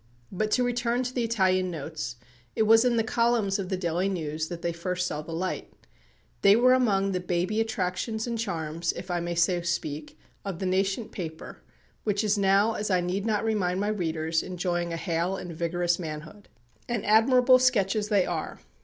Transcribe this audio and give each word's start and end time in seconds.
But 0.31 0.49
to 0.53 0.63
return 0.63 1.03
to 1.03 1.13
the 1.13 1.23
Italian 1.23 1.69
Notes: 1.69 2.15
it 2.55 2.63
was 2.63 2.83
in 2.83 2.95
the 2.97 3.03
columns 3.03 3.59
of 3.59 3.69
The 3.69 3.77
Daily 3.77 4.09
News 4.09 4.47
that 4.47 4.63
they 4.63 4.73
first 4.73 5.05
saw 5.05 5.21
the 5.21 5.31
light. 5.31 5.71
They 6.41 6.55
were 6.55 6.73
among 6.73 7.11
the 7.11 7.19
baby 7.19 7.61
attractions 7.61 8.25
and 8.25 8.35
charms, 8.39 8.91
if 8.93 9.11
I 9.11 9.19
may 9.19 9.35
so 9.35 9.61
speak, 9.61 10.17
of 10.43 10.57
the 10.57 10.65
nascent 10.65 11.11
paper, 11.11 11.61
which 12.03 12.23
is 12.23 12.35
now, 12.35 12.73
as 12.73 12.89
I 12.89 12.99
need 12.99 13.27
not 13.27 13.45
remind 13.45 13.79
my 13.79 13.89
readers, 13.89 14.41
enjoying 14.41 14.91
a 14.91 14.97
hale 14.97 15.35
and 15.35 15.53
vigorous 15.55 15.99
manhood. 15.99 16.49
And 16.89 17.05
admirable 17.05 17.59
sketches 17.59 18.09
they 18.09 18.25
are. 18.25 18.59